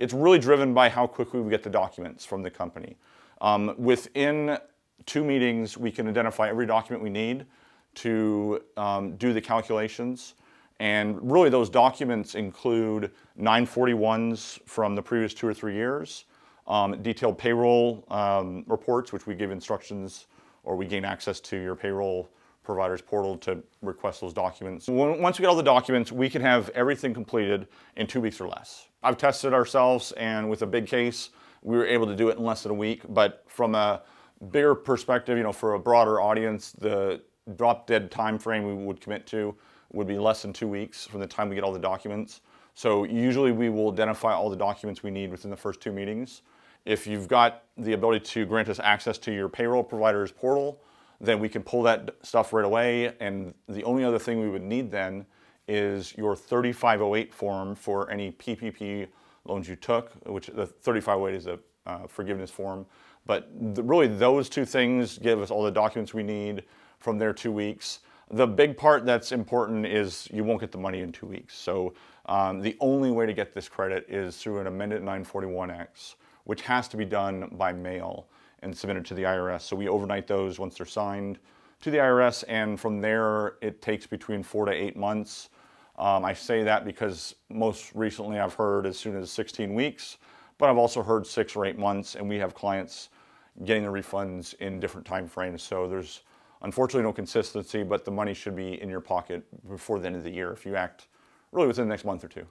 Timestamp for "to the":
79.06-79.22, 81.80-81.98